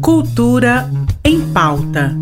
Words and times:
Cultura 0.00 0.90
em 1.24 1.40
pauta. 1.52 2.16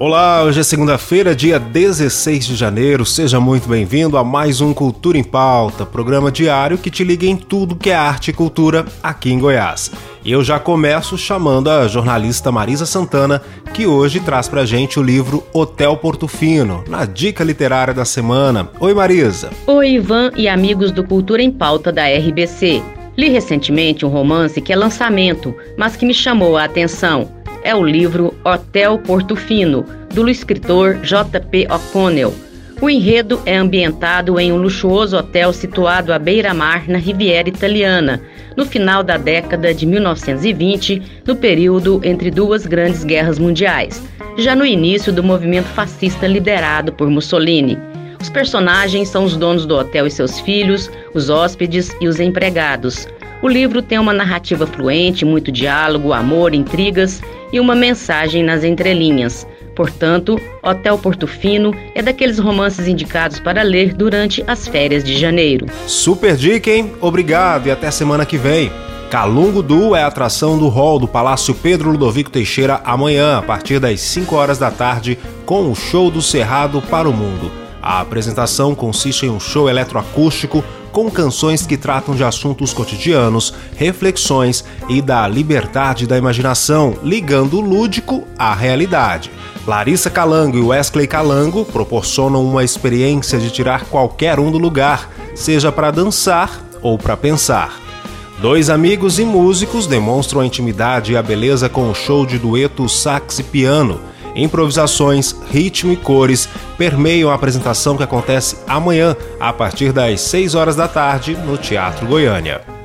Olá, 0.00 0.44
hoje 0.44 0.60
é 0.60 0.62
segunda-feira, 0.62 1.34
dia 1.34 1.58
16 1.58 2.46
de 2.46 2.54
janeiro. 2.54 3.04
Seja 3.04 3.40
muito 3.40 3.68
bem-vindo 3.68 4.16
a 4.16 4.22
mais 4.22 4.60
um 4.60 4.72
Cultura 4.72 5.18
em 5.18 5.24
Pauta, 5.24 5.84
programa 5.84 6.30
diário 6.30 6.78
que 6.78 6.88
te 6.88 7.02
liga 7.02 7.26
em 7.26 7.36
tudo 7.36 7.74
que 7.74 7.90
é 7.90 7.96
arte 7.96 8.30
e 8.30 8.32
cultura 8.32 8.86
aqui 9.02 9.32
em 9.32 9.40
Goiás. 9.40 9.90
E 10.24 10.30
eu 10.30 10.44
já 10.44 10.60
começo 10.60 11.18
chamando 11.18 11.68
a 11.68 11.88
jornalista 11.88 12.52
Marisa 12.52 12.86
Santana, 12.86 13.42
que 13.74 13.88
hoje 13.88 14.20
traz 14.20 14.46
pra 14.46 14.64
gente 14.64 15.00
o 15.00 15.02
livro 15.02 15.44
Hotel 15.52 15.96
Portofino, 15.96 16.84
na 16.86 17.04
dica 17.04 17.42
literária 17.42 17.92
da 17.92 18.04
semana. 18.04 18.70
Oi, 18.78 18.94
Marisa. 18.94 19.50
Oi, 19.66 19.94
Ivan 19.94 20.30
e 20.36 20.46
amigos 20.46 20.92
do 20.92 21.02
Cultura 21.02 21.42
em 21.42 21.50
Pauta 21.50 21.90
da 21.90 22.04
RBC. 22.06 22.80
Li 23.16 23.30
recentemente 23.30 24.06
um 24.06 24.10
romance 24.10 24.60
que 24.60 24.72
é 24.72 24.76
lançamento, 24.76 25.52
mas 25.76 25.96
que 25.96 26.06
me 26.06 26.14
chamou 26.14 26.56
a 26.56 26.62
atenção 26.62 27.36
é 27.62 27.74
o 27.74 27.82
livro 27.82 28.34
Hotel 28.44 28.98
Portofino, 28.98 29.84
do 30.14 30.28
escritor 30.28 30.98
J.P. 31.02 31.66
O'Connell. 31.70 32.34
O 32.80 32.88
enredo 32.88 33.40
é 33.44 33.56
ambientado 33.56 34.38
em 34.38 34.52
um 34.52 34.56
luxuoso 34.56 35.16
hotel 35.16 35.52
situado 35.52 36.12
à 36.12 36.18
beira-mar 36.18 36.88
na 36.88 36.98
Riviera 36.98 37.48
Italiana, 37.48 38.22
no 38.56 38.64
final 38.64 39.02
da 39.02 39.16
década 39.16 39.74
de 39.74 39.84
1920, 39.84 41.02
no 41.26 41.34
período 41.34 42.00
entre 42.04 42.30
duas 42.30 42.66
grandes 42.66 43.02
guerras 43.02 43.38
mundiais, 43.38 44.00
já 44.36 44.54
no 44.54 44.64
início 44.64 45.12
do 45.12 45.24
movimento 45.24 45.66
fascista 45.66 46.26
liderado 46.26 46.92
por 46.92 47.10
Mussolini. 47.10 47.76
Os 48.20 48.28
personagens 48.28 49.08
são 49.08 49.24
os 49.24 49.36
donos 49.36 49.66
do 49.66 49.76
hotel 49.76 50.06
e 50.06 50.10
seus 50.10 50.38
filhos, 50.40 50.90
os 51.14 51.30
hóspedes 51.30 51.94
e 52.00 52.08
os 52.08 52.20
empregados. 52.20 53.06
O 53.40 53.48
livro 53.48 53.80
tem 53.80 53.98
uma 53.98 54.12
narrativa 54.12 54.66
fluente, 54.66 55.24
muito 55.24 55.52
diálogo, 55.52 56.12
amor, 56.12 56.54
intrigas 56.54 57.22
e 57.52 57.60
uma 57.60 57.74
mensagem 57.74 58.42
nas 58.42 58.64
entrelinhas. 58.64 59.46
Portanto, 59.76 60.40
Hotel 60.60 60.98
Portofino 60.98 61.72
é 61.94 62.02
daqueles 62.02 62.40
romances 62.40 62.88
indicados 62.88 63.38
para 63.38 63.62
ler 63.62 63.94
durante 63.94 64.42
as 64.44 64.66
férias 64.66 65.04
de 65.04 65.16
janeiro. 65.16 65.66
Super 65.86 66.34
dica, 66.34 66.68
hein? 66.68 66.92
Obrigado 67.00 67.68
e 67.68 67.70
até 67.70 67.88
semana 67.92 68.26
que 68.26 68.36
vem. 68.36 68.72
Calungo 69.08 69.62
Du 69.62 69.94
é 69.94 70.02
a 70.02 70.08
atração 70.08 70.58
do 70.58 70.68
hall 70.68 70.98
do 70.98 71.06
Palácio 71.06 71.54
Pedro 71.54 71.92
Ludovico 71.92 72.30
Teixeira 72.30 72.80
amanhã, 72.84 73.38
a 73.38 73.42
partir 73.42 73.78
das 73.78 74.00
5 74.00 74.34
horas 74.34 74.58
da 74.58 74.70
tarde, 74.70 75.16
com 75.46 75.70
o 75.70 75.76
show 75.76 76.10
do 76.10 76.20
Cerrado 76.20 76.82
para 76.82 77.08
o 77.08 77.12
Mundo. 77.12 77.67
A 77.88 78.00
apresentação 78.00 78.74
consiste 78.74 79.24
em 79.24 79.30
um 79.30 79.40
show 79.40 79.66
eletroacústico 79.66 80.62
com 80.92 81.10
canções 81.10 81.64
que 81.64 81.78
tratam 81.78 82.14
de 82.14 82.22
assuntos 82.22 82.74
cotidianos, 82.74 83.54
reflexões 83.76 84.62
e 84.90 85.00
da 85.00 85.26
liberdade 85.26 86.06
da 86.06 86.18
imaginação, 86.18 86.98
ligando 87.02 87.56
o 87.56 87.62
lúdico 87.62 88.28
à 88.38 88.52
realidade. 88.52 89.30
Larissa 89.66 90.10
Calango 90.10 90.58
e 90.58 90.60
Wesley 90.60 91.06
Calango 91.06 91.64
proporcionam 91.64 92.44
uma 92.44 92.62
experiência 92.62 93.38
de 93.38 93.50
tirar 93.50 93.86
qualquer 93.86 94.38
um 94.38 94.50
do 94.50 94.58
lugar, 94.58 95.10
seja 95.34 95.72
para 95.72 95.90
dançar 95.90 96.62
ou 96.82 96.98
para 96.98 97.16
pensar. 97.16 97.80
Dois 98.38 98.68
amigos 98.68 99.18
e 99.18 99.24
músicos 99.24 99.86
demonstram 99.86 100.42
a 100.42 100.46
intimidade 100.46 101.12
e 101.12 101.16
a 101.16 101.22
beleza 101.22 101.70
com 101.70 101.90
o 101.90 101.94
show 101.94 102.26
de 102.26 102.38
dueto 102.38 102.86
sax 102.86 103.38
e 103.38 103.42
piano 103.42 103.98
improvisações, 104.38 105.34
ritmo 105.50 105.92
e 105.92 105.96
cores 105.96 106.48
permeiam 106.76 107.30
a 107.30 107.34
apresentação 107.34 107.96
que 107.96 108.02
acontece 108.02 108.56
amanhã, 108.66 109.16
a 109.38 109.52
partir 109.52 109.92
das 109.92 110.20
6 110.22 110.54
horas 110.54 110.76
da 110.76 110.88
tarde, 110.88 111.36
no 111.36 111.56
Teatro 111.56 112.06
Goiânia. 112.06 112.78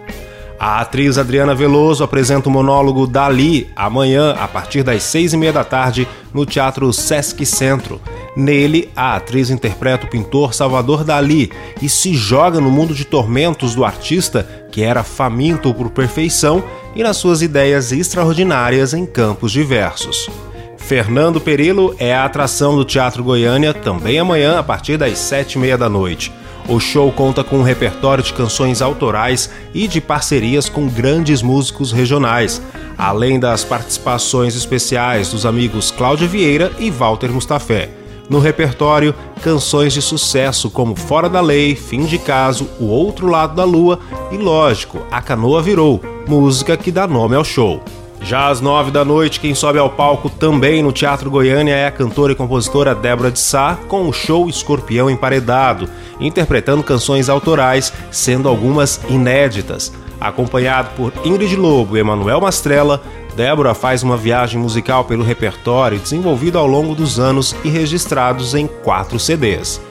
A 0.65 0.79
atriz 0.79 1.17
Adriana 1.17 1.53
Veloso 1.53 2.05
apresenta 2.05 2.47
o 2.47 2.51
monólogo 2.51 3.05
Dali 3.05 3.69
amanhã, 3.75 4.31
a 4.31 4.47
partir 4.47 4.81
das 4.81 5.03
seis 5.03 5.33
e 5.33 5.37
meia 5.37 5.51
da 5.51 5.65
tarde, 5.65 6.07
no 6.33 6.45
Teatro 6.45 6.93
Sesc 6.93 7.45
Centro. 7.45 7.99
Nele, 8.33 8.89
a 8.95 9.17
atriz 9.17 9.49
interpreta 9.49 10.05
o 10.05 10.09
pintor 10.09 10.53
Salvador 10.53 11.03
Dali 11.03 11.51
e 11.81 11.89
se 11.89 12.13
joga 12.13 12.61
no 12.61 12.71
mundo 12.71 12.95
de 12.95 13.03
tormentos 13.03 13.75
do 13.75 13.83
artista, 13.83 14.47
que 14.71 14.81
era 14.81 15.03
faminto 15.03 15.73
por 15.73 15.89
perfeição 15.89 16.63
e 16.95 17.03
nas 17.03 17.17
suas 17.17 17.41
ideias 17.41 17.91
extraordinárias 17.91 18.93
em 18.93 19.05
campos 19.05 19.51
diversos. 19.51 20.29
Fernando 20.83 21.39
Perillo 21.39 21.95
é 21.97 22.13
a 22.13 22.25
atração 22.25 22.75
do 22.75 22.83
Teatro 22.83 23.23
Goiânia 23.23 23.73
também 23.73 24.19
amanhã 24.19 24.59
a 24.59 24.63
partir 24.63 24.97
das 24.97 25.17
sete 25.17 25.53
e 25.53 25.57
meia 25.57 25.77
da 25.77 25.87
noite. 25.87 26.29
O 26.67 26.77
show 26.77 27.09
conta 27.09 27.41
com 27.41 27.59
um 27.59 27.63
repertório 27.63 28.21
de 28.21 28.33
canções 28.33 28.81
autorais 28.81 29.49
e 29.73 29.87
de 29.87 30.01
parcerias 30.01 30.67
com 30.67 30.87
grandes 30.87 31.41
músicos 31.41 31.93
regionais, 31.93 32.61
além 32.97 33.39
das 33.39 33.63
participações 33.63 34.57
especiais 34.57 35.29
dos 35.29 35.45
amigos 35.45 35.89
Cláudia 35.89 36.27
Vieira 36.27 36.69
e 36.77 36.91
Walter 36.91 37.31
Mustafé. 37.31 37.89
No 38.29 38.39
repertório, 38.39 39.15
canções 39.41 39.93
de 39.93 40.01
sucesso 40.01 40.69
como 40.69 40.95
Fora 40.97 41.29
da 41.29 41.39
Lei, 41.39 41.75
Fim 41.75 42.05
de 42.05 42.17
Caso, 42.17 42.67
O 42.77 42.85
Outro 42.85 43.27
Lado 43.27 43.55
da 43.55 43.63
Lua 43.63 43.99
e, 44.31 44.37
lógico, 44.37 44.99
A 45.09 45.21
Canoa 45.21 45.61
Virou, 45.61 46.01
música 46.27 46.75
que 46.75 46.91
dá 46.91 47.07
nome 47.07 47.35
ao 47.35 47.43
show. 47.43 47.81
Já 48.23 48.47
às 48.47 48.61
nove 48.61 48.89
da 48.89 49.03
noite, 49.03 49.37
quem 49.37 49.53
sobe 49.53 49.77
ao 49.77 49.89
palco 49.89 50.29
também 50.29 50.81
no 50.81 50.93
Teatro 50.93 51.29
Goiânia 51.29 51.75
é 51.75 51.87
a 51.87 51.91
cantora 51.91 52.31
e 52.31 52.35
compositora 52.35 52.95
Débora 52.95 53.29
de 53.29 53.37
Sá, 53.37 53.77
com 53.89 54.07
o 54.07 54.13
show 54.13 54.47
Escorpião 54.47 55.09
Emparedado, 55.09 55.89
interpretando 56.21 56.83
canções 56.83 57.27
autorais, 57.27 57.91
sendo 58.09 58.47
algumas 58.47 59.01
inéditas. 59.09 59.91
Acompanhado 60.21 60.91
por 60.95 61.11
Ingrid 61.25 61.57
Lobo 61.57 61.97
e 61.97 61.99
Emanuel 61.99 62.39
Mastrella, 62.39 63.03
Débora 63.35 63.73
faz 63.73 64.03
uma 64.03 64.15
viagem 64.15 64.57
musical 64.57 65.03
pelo 65.03 65.23
repertório 65.23 65.99
desenvolvido 65.99 66.57
ao 66.57 66.65
longo 66.65 66.95
dos 66.95 67.19
anos 67.19 67.53
e 67.61 67.67
registrados 67.67 68.55
em 68.55 68.67
quatro 68.67 69.19
CDs. 69.19 69.81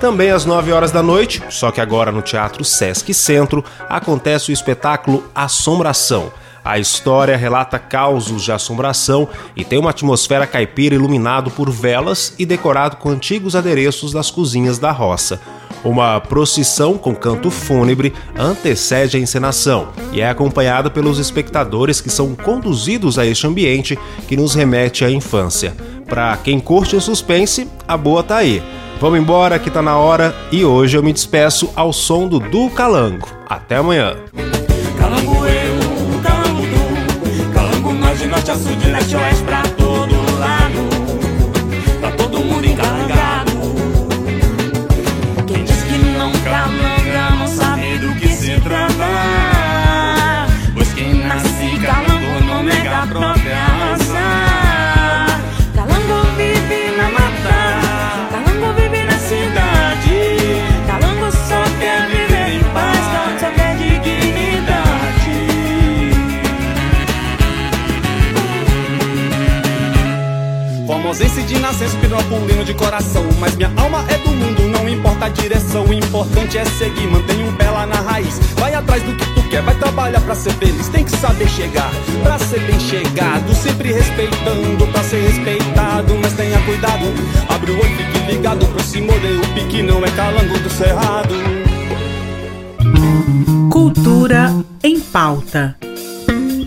Também 0.00 0.30
às 0.30 0.44
9 0.44 0.70
horas 0.70 0.92
da 0.92 1.02
noite, 1.02 1.42
só 1.50 1.72
que 1.72 1.80
agora 1.80 2.12
no 2.12 2.22
Teatro 2.22 2.64
Sesc 2.64 3.12
Centro, 3.12 3.64
acontece 3.88 4.50
o 4.50 4.52
espetáculo 4.52 5.24
Assombração 5.34 6.30
a 6.64 6.78
história 6.78 7.36
relata 7.36 7.78
causos 7.78 8.42
de 8.42 8.52
assombração 8.52 9.28
e 9.56 9.64
tem 9.64 9.78
uma 9.78 9.90
atmosfera 9.90 10.46
caipira 10.46 10.94
iluminado 10.94 11.50
por 11.50 11.70
velas 11.70 12.34
e 12.38 12.46
decorado 12.46 12.96
com 12.96 13.08
antigos 13.08 13.56
adereços 13.56 14.12
das 14.12 14.30
cozinhas 14.30 14.78
da 14.78 14.92
roça. 14.92 15.40
Uma 15.84 16.20
procissão 16.20 16.96
com 16.96 17.14
canto 17.14 17.50
fúnebre 17.50 18.12
antecede 18.38 19.16
a 19.16 19.20
encenação 19.20 19.88
e 20.12 20.20
é 20.20 20.28
acompanhada 20.28 20.88
pelos 20.88 21.18
espectadores 21.18 22.00
que 22.00 22.10
são 22.10 22.36
conduzidos 22.36 23.18
a 23.18 23.26
este 23.26 23.46
ambiente 23.46 23.98
que 24.28 24.36
nos 24.36 24.54
remete 24.54 25.04
à 25.04 25.10
infância. 25.10 25.74
Para 26.06 26.36
quem 26.36 26.60
curte 26.60 26.94
o 26.94 27.00
suspense, 27.00 27.68
a 27.88 27.96
boa 27.96 28.22
tá 28.22 28.36
aí. 28.36 28.62
Vamos 29.00 29.18
embora 29.18 29.58
que 29.58 29.70
tá 29.70 29.82
na 29.82 29.96
hora 29.96 30.32
e 30.52 30.64
hoje 30.64 30.96
eu 30.96 31.02
me 31.02 31.12
despeço 31.12 31.68
ao 31.74 31.92
som 31.92 32.28
do 32.28 32.38
Du 32.38 32.70
Calango. 32.70 33.26
Até 33.48 33.76
amanhã. 33.76 34.16
Norte 38.52 38.58
a 38.58 38.58
sul, 38.58 38.92
leste 38.92 39.16
oeste 39.16 39.44
pra 39.44 39.61
Formosense 71.12 71.42
de 71.42 71.58
nascença, 71.58 71.94
pirapulino 71.98 72.64
de 72.64 72.72
coração. 72.72 73.22
Mas 73.38 73.54
minha 73.54 73.70
alma 73.76 74.02
é 74.08 74.16
do 74.16 74.30
mundo, 74.30 74.62
não 74.68 74.88
importa 74.88 75.26
a 75.26 75.28
direção. 75.28 75.84
O 75.84 75.92
importante 75.92 76.56
é 76.56 76.64
seguir, 76.64 77.06
mantenha 77.06 77.44
um 77.44 77.54
pé 77.54 77.68
lá 77.68 77.84
na 77.84 77.96
raiz. 77.96 78.38
Vai 78.56 78.72
atrás 78.74 79.02
do 79.02 79.14
que 79.14 79.26
tu 79.34 79.42
quer, 79.50 79.60
vai 79.60 79.74
trabalhar 79.74 80.22
pra 80.22 80.34
ser 80.34 80.54
feliz. 80.54 80.88
Tem 80.88 81.04
que 81.04 81.14
saber 81.14 81.46
chegar, 81.50 81.90
pra 82.22 82.38
ser 82.38 82.60
bem 82.60 82.80
chegado. 82.80 83.54
Sempre 83.54 83.92
respeitando, 83.92 84.86
pra 84.86 85.02
ser 85.02 85.20
respeitado. 85.20 86.14
Mas 86.22 86.32
tenha 86.32 86.58
cuidado, 86.62 87.04
abre 87.46 87.72
o 87.72 87.74
olho, 87.74 87.96
fique 87.96 88.32
ligado. 88.32 88.64
Pro 88.64 88.82
se 88.82 89.02
morder 89.02 89.38
o 89.38 89.48
pique, 89.48 89.82
não 89.82 90.02
é 90.02 90.10
calango 90.12 90.58
do 90.60 90.70
cerrado. 90.70 91.34
Cultura 93.70 94.50
em 94.82 94.98
pauta 94.98 95.76